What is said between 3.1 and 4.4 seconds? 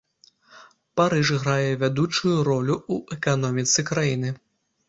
эканоміцы краіны.